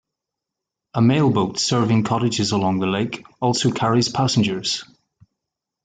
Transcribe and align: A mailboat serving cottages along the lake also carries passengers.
A 0.95 0.99
mailboat 1.03 1.59
serving 1.59 2.05
cottages 2.05 2.51
along 2.53 2.79
the 2.79 2.87
lake 2.87 3.23
also 3.39 3.69
carries 3.71 4.09
passengers. 4.09 4.83